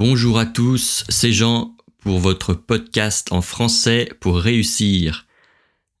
[0.00, 5.26] Bonjour à tous, c'est Jean pour votre podcast en français pour réussir.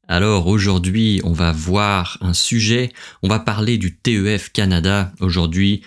[0.08, 5.82] Alors aujourd'hui, on va voir un sujet, on va parler du TEF Canada aujourd'hui.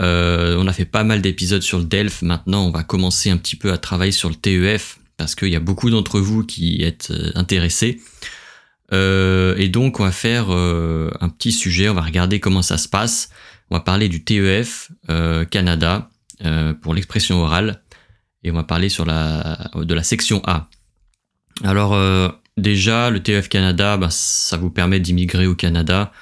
[0.00, 3.36] Euh, on a fait pas mal d'épisodes sur le DELF, maintenant on va commencer un
[3.36, 6.82] petit peu à travailler sur le TEF parce qu'il y a beaucoup d'entre vous qui
[6.82, 8.00] êtes euh, intéressés.
[8.94, 12.88] Euh, et donc on va faire un petit sujet, on va regarder comment ça se
[12.88, 13.28] passe.
[13.68, 14.90] On va parler du TEF
[15.50, 16.08] Canada
[16.82, 17.82] pour l'expression orale
[18.44, 20.68] et on va parler sur la, de la section A.
[21.64, 21.94] Alors
[22.58, 26.12] Déjà, le TEF Canada, bah, ça vous permet d'immigrer au Canada.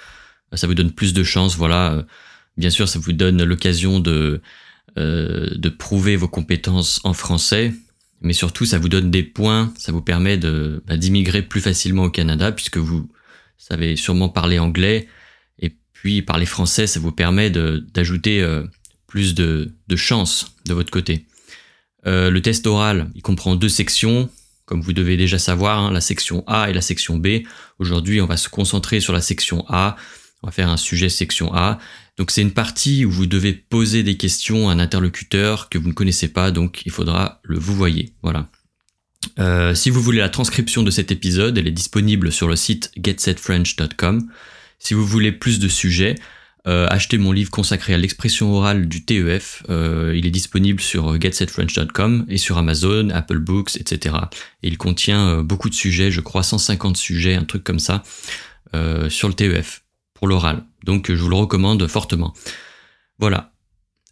[0.52, 1.56] Ça vous donne plus de chances.
[1.56, 2.04] Voilà.
[2.58, 4.42] Bien sûr, ça vous donne l'occasion de,
[4.98, 7.72] euh, de prouver vos compétences en français.
[8.20, 9.72] Mais surtout, ça vous donne des points.
[9.78, 13.10] Ça vous permet de, bah, d'immigrer plus facilement au Canada puisque vous
[13.56, 15.08] savez sûrement parler anglais.
[15.58, 18.62] Et puis, parler français, ça vous permet d'ajouter euh,
[19.06, 21.26] plus de, chances de votre côté.
[22.06, 24.30] Euh, le test oral, il comprend deux sections
[24.66, 27.44] comme vous devez déjà savoir, hein, la section A et la section B.
[27.78, 29.96] Aujourd'hui, on va se concentrer sur la section A.
[30.42, 31.78] On va faire un sujet section A.
[32.18, 35.88] Donc c'est une partie où vous devez poser des questions à un interlocuteur que vous
[35.88, 38.12] ne connaissez pas, donc il faudra le vous voyez.
[38.22, 38.48] Voilà.
[39.38, 42.90] Euh, si vous voulez la transcription de cet épisode, elle est disponible sur le site
[42.96, 44.28] getsetfrench.com.
[44.78, 46.16] Si vous voulez plus de sujets,
[46.66, 49.62] euh, achetez mon livre consacré à l'expression orale du TEF.
[49.70, 54.16] Euh, il est disponible sur getsetfrench.com et sur Amazon, Apple Books, etc.
[54.64, 58.02] Et il contient euh, beaucoup de sujets, je crois 150 sujets, un truc comme ça,
[59.08, 60.64] sur le TEF pour l'oral.
[60.84, 62.34] Donc je vous le recommande fortement.
[63.18, 63.52] Voilà.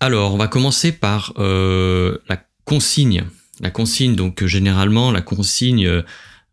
[0.00, 3.24] Alors on va commencer par la consigne.
[3.60, 6.02] La consigne, donc généralement la consigne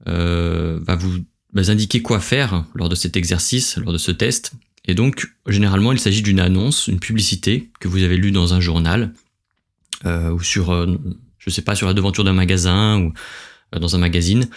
[0.05, 1.23] va vous
[1.55, 4.51] indiquer quoi faire lors de cet exercice, lors de ce test.
[4.85, 8.59] Et donc, généralement, il s'agit d'une annonce, une publicité que vous avez lue dans un
[8.59, 9.13] journal
[10.05, 10.97] euh, ou sur, euh,
[11.37, 13.13] je sais pas, sur la devanture d'un magasin ou
[13.75, 14.47] euh, dans un magazine,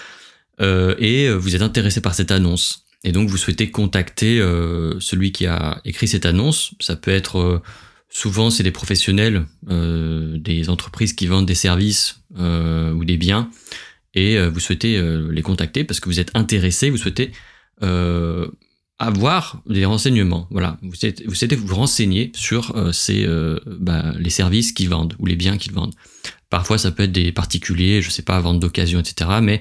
[0.61, 2.87] et vous êtes intéressé par cette annonce.
[3.03, 4.39] Et donc, vous souhaitez contacter
[5.01, 6.75] celui qui a écrit cette annonce.
[6.79, 7.61] Ça peut être
[8.09, 13.51] souvent, c'est des professionnels, des entreprises qui vendent des services ou des biens,
[14.15, 17.33] et vous souhaitez les contacter parce que vous êtes intéressé, vous souhaitez
[18.99, 20.47] avoir des renseignements.
[20.51, 25.15] Voilà, vous souhaitez vous, vous renseigner sur euh, ces, euh, bah, les services qu'ils vendent
[25.19, 25.95] ou les biens qu'ils vendent.
[26.51, 29.31] Parfois, ça peut être des particuliers, je sais pas, vente d'occasion, etc.
[29.43, 29.61] Mais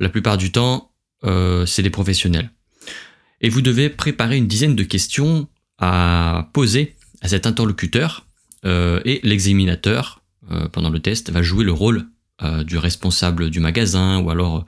[0.00, 0.92] la plupart du temps,
[1.24, 2.50] euh, c'est des professionnels.
[3.40, 8.26] Et vous devez préparer une dizaine de questions à poser à cet interlocuteur
[8.64, 10.22] et l'examinateur
[10.72, 12.06] pendant le test va jouer le rôle
[12.64, 14.64] du responsable du magasin ou alors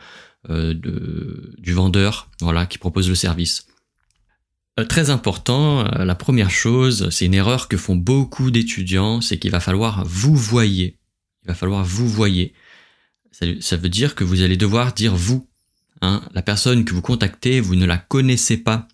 [0.50, 3.66] de, du vendeur, voilà, qui propose le service.
[4.78, 9.38] Euh, très important, euh, la première chose, c'est une erreur que font beaucoup d'étudiants, c'est
[9.38, 10.98] qu'il va falloir vous voyer.
[11.44, 12.52] Il va falloir vous voyer.
[13.60, 15.48] Ça, veut dire que vous allez devoir dire vous.
[16.00, 16.22] Hein.
[16.32, 18.88] La personne que vous contactez, vous ne la connaissez pas.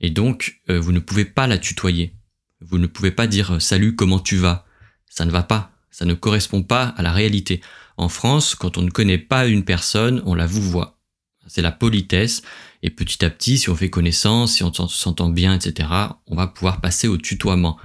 [0.00, 2.14] Et donc, euh, vous ne pouvez pas la tutoyer.
[2.60, 4.66] Vous ne pouvez pas dire salut, comment tu vas?
[5.08, 5.72] Ça ne va pas.
[5.90, 7.60] Ça ne correspond pas à la réalité.
[7.96, 10.98] En France, quand on ne connaît pas une personne, on la vous voit.
[11.46, 12.42] C'est la politesse.
[12.82, 15.88] Et petit à petit, si on fait connaissance, si on s'entend bien, etc.,
[16.26, 17.78] on va pouvoir passer au tutoiement.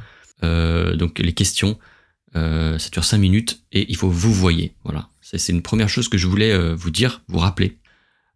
[0.44, 1.78] Euh, donc les questions,
[2.36, 4.76] euh, ça dure 5 minutes et il faut vous voyer.
[4.84, 7.78] Voilà, c'est une première chose que je voulais euh, vous dire, vous rappeler.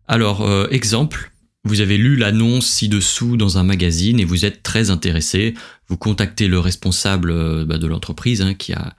[0.07, 1.31] Alors, exemple,
[1.63, 5.53] vous avez lu l'annonce ci-dessous dans un magazine et vous êtes très intéressé.
[5.87, 8.95] Vous contactez le responsable bah, de l'entreprise hein, qui a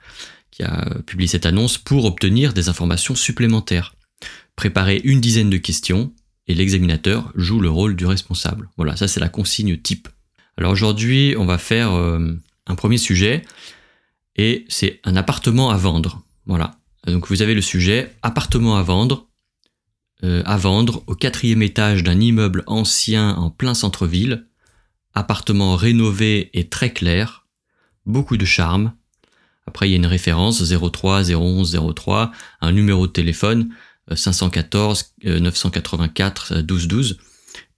[1.05, 3.94] publié cette annonce pour obtenir des informations supplémentaires.
[4.55, 6.13] Préparez une dizaine de questions
[6.47, 8.69] et l'examinateur joue le rôle du responsable.
[8.77, 10.07] Voilà, ça c'est la consigne type.
[10.57, 12.33] Alors aujourd'hui, on va faire euh,
[12.67, 13.43] un premier sujet
[14.35, 16.23] et c'est un appartement à vendre.
[16.45, 16.77] Voilà.
[17.05, 19.27] Donc vous avez le sujet appartement à vendre,
[20.23, 24.47] euh, à vendre au quatrième étage d'un immeuble ancien en plein centre-ville,
[25.13, 27.45] appartement rénové et très clair,
[28.05, 28.93] beaucoup de charme.
[29.67, 32.31] Après il y a une référence 03 011 03,
[32.61, 33.69] un numéro de téléphone
[34.13, 37.17] 514 984 12 12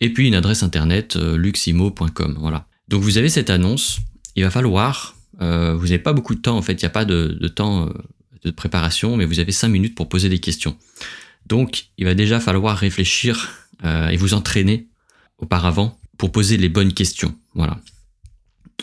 [0.02, 2.38] et puis une adresse internet euh, luximo.com.
[2.40, 2.68] Voilà.
[2.88, 4.00] Donc vous avez cette annonce.
[4.36, 6.92] Il va falloir, euh, vous n'avez pas beaucoup de temps en fait, il n'y a
[6.92, 7.94] pas de, temps euh,
[8.44, 10.78] de préparation, mais vous avez 5 minutes pour poser des questions.
[11.48, 13.50] Donc il va déjà falloir réfléchir
[13.84, 14.88] et vous entraîner
[15.38, 17.36] auparavant pour poser les bonnes questions.
[17.54, 17.80] Voilà.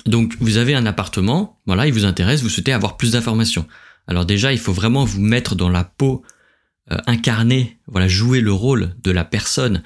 [0.06, 3.66] Donc vous avez un appartement, voilà, il vous intéresse, vous souhaitez avoir plus d'informations.
[4.06, 6.22] Alors déjà, il faut vraiment vous mettre dans la peau
[6.90, 9.82] euh, incarner, voilà, jouer le rôle de la personne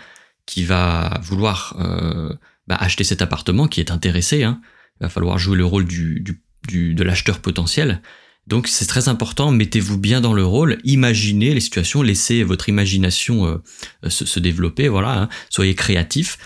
[0.47, 2.33] qui va vouloir euh,
[2.67, 4.43] bah, acheter cet appartement, qui est intéressé.
[4.43, 4.61] Hein.
[5.01, 6.25] Il va falloir jouer le rôle du,
[6.67, 8.03] du, de l'acheteur potentiel.
[8.49, 13.47] Donc c'est très important, mettez-vous bien dans le rôle, imaginez les situations, laissez votre imagination
[13.47, 15.29] euh, se, développer, voilà, hein.
[15.51, 16.39] soyez créatif,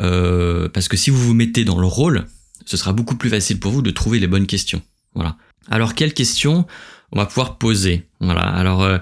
[0.00, 2.26] euh, parce que si vous vous mettez dans le rôle,
[2.64, 4.80] ce sera beaucoup plus facile pour vous de trouver les bonnes questions.
[5.14, 5.36] Voilà.
[5.70, 6.66] Alors quelles questions
[7.12, 8.40] on va pouvoir poser Voilà.
[8.40, 8.98] Alors euh,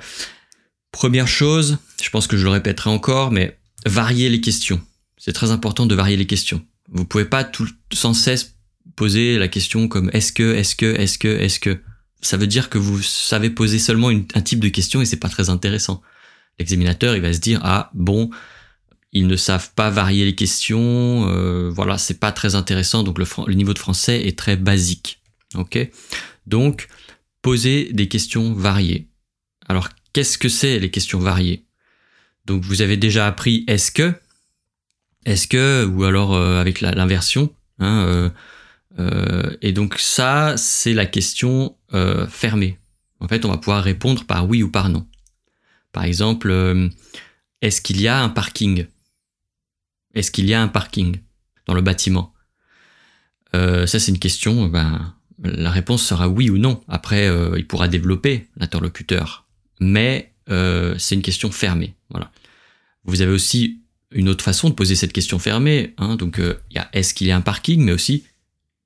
[0.92, 4.80] première chose, je pense que je le répéterai encore, mais varier les questions.
[5.16, 6.64] C'est très important de varier les questions.
[6.88, 8.54] Vous pouvez pas tout sans cesse
[8.96, 11.80] poser la question comme est-ce que, est-ce que, est-ce que, est-ce que
[12.22, 15.28] ça veut dire que vous savez poser seulement un type de question et c'est pas
[15.28, 16.02] très intéressant.
[16.58, 18.30] L'examinateur, il va se dire ah bon,
[19.12, 23.02] ils ne savent pas varier les questions, euh, voilà, c'est pas très intéressant.
[23.02, 25.20] Donc le, niveau de français est très basique.
[25.54, 25.78] Ok,
[26.46, 26.88] donc
[27.42, 29.08] poser des questions variées.
[29.68, 31.64] Alors qu'est-ce que c'est les questions variées?
[32.46, 34.14] Donc vous avez déjà appris est-ce que,
[35.26, 37.54] est-ce que, ou alors euh, avec l'inversion.
[37.78, 38.30] Hein, euh,
[38.98, 41.76] euh, et donc ça, c'est la question
[42.28, 42.78] fermée.
[43.18, 45.06] En fait, on va pouvoir répondre par oui ou par non.
[45.92, 46.52] Par exemple,
[47.60, 48.86] est-ce qu'il y a un parking
[50.14, 51.18] Est-ce qu'il y a un parking
[51.66, 52.32] dans le bâtiment?
[53.52, 54.68] Ça, c'est une question.
[54.68, 56.80] Ben, la réponse sera oui ou non.
[56.86, 59.48] Après, il pourra développer l'interlocuteur,
[59.80, 60.32] mais
[60.98, 61.94] c'est une question fermée.
[62.10, 62.30] Voilà.
[63.04, 63.80] Vous avez aussi
[64.10, 65.94] une autre façon de poser cette question fermée.
[65.98, 66.16] Hein.
[66.16, 68.24] donc, il y a est-ce qu'il y a un parking, mais aussi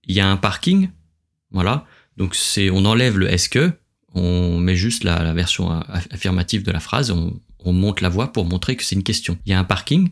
[0.07, 0.91] il y a un parking,
[1.51, 1.87] voilà.
[2.17, 3.73] Donc c'est, on enlève le est-ce que,
[4.15, 5.71] on met juste la, version
[6.11, 9.39] affirmative de la phrase, on, on, monte la voix pour montrer que c'est une question.
[9.45, 10.11] Il y a un parking,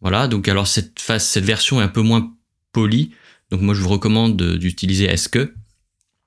[0.00, 0.28] voilà.
[0.28, 2.34] Donc alors cette phase, cette version est un peu moins
[2.72, 3.12] polie.
[3.50, 5.54] Donc moi je vous recommande d'utiliser est-ce que.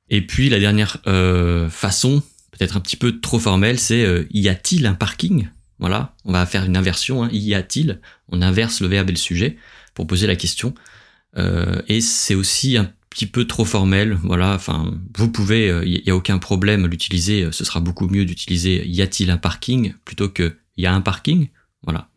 [0.09, 2.23] Et puis la dernière euh, façon,
[2.59, 5.47] peut-être un petit peu trop formelle, c'est euh, y a-t-il un parking?
[5.79, 7.23] Voilà, on va faire une inversion.
[7.23, 7.29] Hein.
[7.31, 8.01] Y a-t-il?
[8.27, 9.57] On inverse le verbe et le sujet
[9.93, 10.75] pour poser la question.
[11.37, 14.17] Euh, et c'est aussi un petit peu trop formel.
[14.23, 17.47] Voilà, enfin, vous pouvez, il euh, n'y a aucun problème l'utiliser.
[17.51, 19.93] Ce sera beaucoup mieux d'utiliser y a-t-il un parking?
[20.03, 21.47] Plutôt que y a un parking?
[21.83, 22.09] Voilà.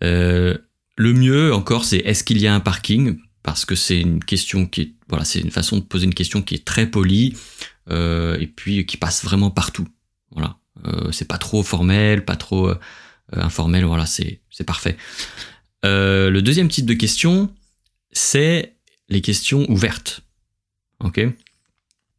[0.00, 3.18] le mieux encore, c'est est-ce qu'il y a un parking?
[3.42, 6.42] Parce que c'est une question qui est, voilà, c'est une façon de poser une question
[6.42, 7.36] qui est très polie
[7.90, 9.86] et puis qui passe vraiment partout.
[10.30, 10.58] Voilà,
[11.10, 12.72] c'est pas trop formel, pas trop
[13.32, 13.84] informel.
[13.84, 14.96] Voilà, c'est parfait.
[15.82, 17.52] le deuxième type de question,
[18.12, 18.76] c'est
[19.08, 20.20] les questions ouvertes.
[21.00, 21.20] Ok?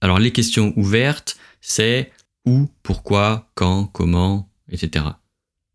[0.01, 2.11] Alors les questions ouvertes, c'est
[2.45, 5.05] où, pourquoi, quand, comment, etc.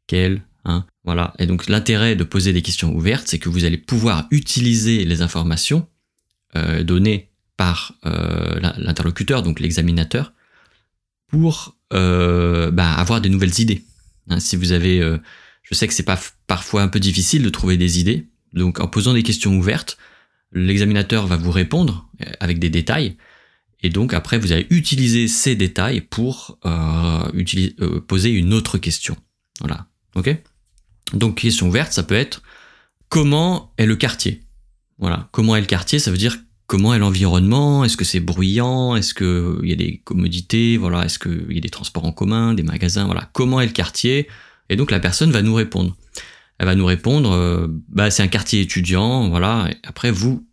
[0.06, 1.32] Quel, hein, voilà.
[1.38, 5.22] Et donc l'intérêt de poser des questions ouvertes, c'est que vous allez pouvoir utiliser les
[5.22, 5.88] informations
[6.54, 10.34] euh, données par euh, l'interlocuteur, donc l'examinateur,
[11.28, 13.86] pour euh, bah, avoir des nouvelles idées.
[14.28, 15.00] Hein, si vous avez,
[15.62, 18.86] je sais que c'est pas parfois un peu difficile de trouver des idées, donc en
[18.86, 19.96] posant des questions ouvertes,
[20.52, 23.16] l'examinateur va vous répondre avec des détails.
[23.82, 26.58] Et donc après, vous allez utiliser ces détails pour
[28.08, 29.16] poser une autre question.
[29.60, 29.86] Voilà.
[31.12, 32.42] Donc question ouverte, ça peut être
[33.08, 34.42] comment est le quartier
[34.98, 35.28] Voilà.
[35.32, 39.14] Comment est le quartier Ça veut dire comment est l'environnement Est-ce que c'est bruyant Est-ce
[39.14, 41.04] qu'il y a des commodités Voilà.
[41.04, 43.30] Est-ce qu'il y a des transports en commun, des magasins Voilà.
[43.32, 44.28] Comment est le quartier?
[44.68, 45.96] Et donc la personne va nous répondre
[46.58, 49.70] elle va nous répondre, euh, bah c'est un quartier étudiant, voilà.
[49.84, 50.46] après vous,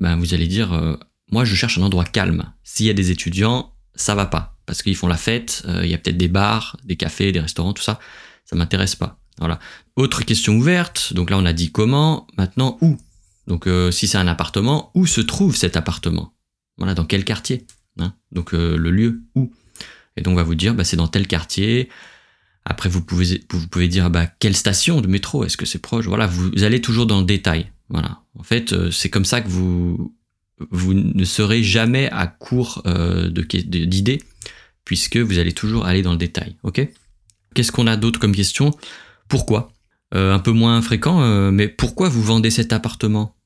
[0.00, 0.96] bah, vous allez dire, euh,
[1.30, 2.52] moi je cherche un endroit calme.
[2.64, 5.62] S'il y a des étudiants, ça va pas parce qu'ils font la fête.
[5.66, 7.98] Euh, il y a peut-être des bars, des cafés, des restaurants, tout ça.
[8.44, 9.18] Ça m'intéresse pas.
[9.38, 9.58] Voilà.
[9.96, 11.12] Autre question ouverte.
[11.14, 12.26] Donc là on a dit comment.
[12.36, 12.96] Maintenant où?
[13.46, 16.34] Donc si c'est un appartement, où se trouve cet appartement?
[16.76, 17.66] Voilà, dans quel quartier
[17.98, 18.12] hein?
[18.32, 19.52] Donc le lieu où?
[20.16, 21.88] Et donc on va vous dire, bah, c'est dans tel quartier.
[22.64, 25.44] Après, vous pouvez, vous pouvez dire, bah, quelle station de métro?
[25.44, 26.06] Est-ce que c'est proche?
[26.06, 27.70] Voilà, vous allez toujours dans le détail.
[27.88, 28.20] Voilà.
[28.38, 30.14] En fait, euh, c'est comme ça que vous,
[30.70, 34.22] vous ne serez jamais à court euh, d'idées,
[34.84, 36.56] puisque vous allez toujours aller dans le détail.
[36.62, 36.86] Ok?
[37.54, 38.76] Qu'est-ce qu'on a d'autre comme question?
[39.28, 39.72] Pourquoi?
[40.14, 41.20] Euh, Un peu moins fréquent,
[41.50, 43.36] mais pourquoi vous vendez cet appartement?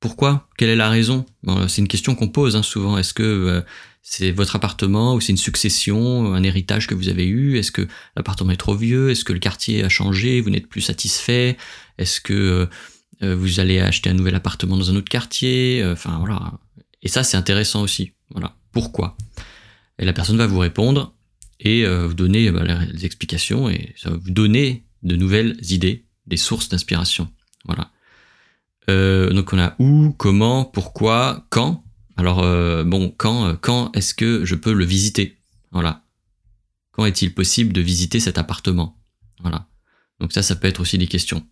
[0.00, 0.48] Pourquoi?
[0.58, 1.24] Quelle est la raison?
[1.68, 2.98] C'est une question qu'on pose hein, souvent.
[2.98, 3.62] Est-ce que
[4.02, 7.56] c'est votre appartement ou c'est une succession, un héritage que vous avez eu?
[7.56, 7.86] Est-ce que
[8.16, 9.10] l'appartement est trop vieux?
[9.10, 10.40] Est-ce que le quartier a changé?
[10.40, 11.56] Vous n'êtes plus satisfait?
[11.98, 12.66] Est-ce que euh,
[13.22, 15.84] euh, vous allez acheter un nouvel appartement dans un autre quartier?
[15.86, 16.52] Enfin voilà.
[17.02, 18.10] Et ça c'est intéressant aussi.
[18.30, 18.56] Voilà.
[18.72, 19.16] Pourquoi?
[20.00, 21.14] Et la personne va vous répondre
[21.60, 26.06] et euh, vous donner bah, les explications et ça va vous donner de nouvelles idées,
[26.26, 27.30] des sources d'inspiration.
[27.64, 27.90] Voilà.
[28.88, 31.84] donc on a où, comment, pourquoi, quand.
[32.16, 35.38] Alors euh, bon, quand, euh, quand est-ce que je peux le visiter?
[35.70, 36.04] Voilà.
[36.92, 38.98] Quand est-il possible de visiter cet appartement?
[39.40, 39.66] Voilà.
[40.20, 41.46] Donc ça, ça peut être aussi des questions.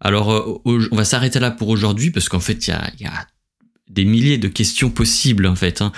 [0.00, 3.26] Alors, euh, on va s'arrêter là pour aujourd'hui parce qu'en fait, il y a,
[3.88, 5.82] des milliers de questions possibles en fait.
[5.82, 5.92] Hein.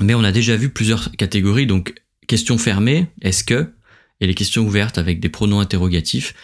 [0.00, 1.94] Mais on a déjà vu plusieurs catégories, donc
[2.26, 3.72] questions fermées, est-ce que,
[4.20, 6.34] et les questions ouvertes avec des pronoms interrogatifs.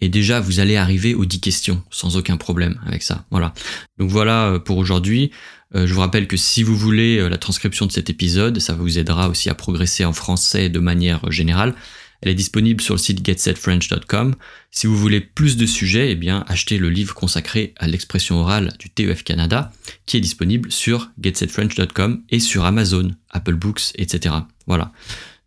[0.00, 3.26] Et déjà, vous allez arriver aux 10 questions sans aucun problème avec ça.
[3.30, 3.52] Voilà.
[3.98, 5.30] Donc voilà euh, pour aujourd'hui.
[5.74, 8.72] Euh, je vous rappelle que si vous voulez euh, la transcription de cet épisode, ça
[8.72, 11.74] vous aidera aussi à progresser en français de manière générale.
[12.22, 14.34] Elle est disponible sur le site getsetfrench.com.
[14.70, 18.74] Si vous voulez plus de sujets, eh bien, achetez le livre consacré à l'expression orale
[18.78, 19.72] du TEF Canada,
[20.04, 24.34] qui est disponible sur getsetfrench.com et sur Amazon, Apple Books, etc.
[24.66, 24.92] Voilà.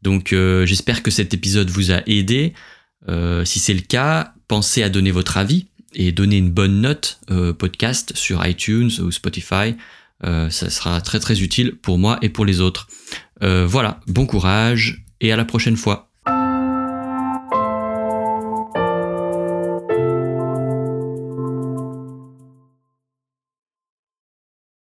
[0.03, 2.53] Donc, j'espère que cet épisode vous a aidé.
[3.07, 7.53] si c'est le cas, pensez à donner votre avis et donner une bonne note euh,
[7.53, 9.75] podcast sur iTunes ou Spotify.
[10.23, 12.87] Euh, ça sera très très utile pour moi et pour les autres.
[13.41, 16.12] Euh, voilà, bon courage et à la prochaine fois.